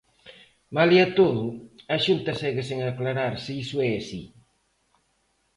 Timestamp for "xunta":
2.05-2.31